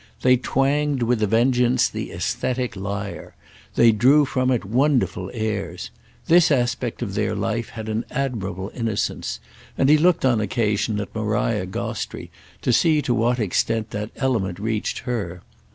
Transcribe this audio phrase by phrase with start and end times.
[0.23, 5.91] They twanged with a vengeance the æsthetic lyre—they drew from it wonderful airs.
[6.25, 9.39] This aspect of their life had an admirable innocence;
[9.77, 12.31] and he looked on occasion at Maria Gostrey
[12.63, 15.43] to see to what extent that element reached her.